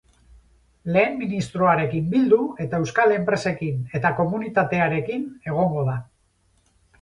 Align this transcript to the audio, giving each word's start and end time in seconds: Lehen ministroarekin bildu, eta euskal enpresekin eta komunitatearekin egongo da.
Lehen 0.93 1.17
ministroarekin 1.17 2.07
bildu, 2.13 2.39
eta 2.65 2.79
euskal 2.85 3.13
enpresekin 3.17 3.85
eta 4.01 4.13
komunitatearekin 4.21 5.29
egongo 5.53 5.85
da. 5.93 6.01